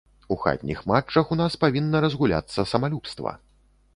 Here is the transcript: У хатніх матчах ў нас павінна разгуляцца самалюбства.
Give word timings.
У 0.35 0.35
хатніх 0.43 0.79
матчах 0.91 1.21
ў 1.21 1.35
нас 1.41 1.59
павінна 1.65 2.01
разгуляцца 2.05 2.65
самалюбства. 2.75 3.37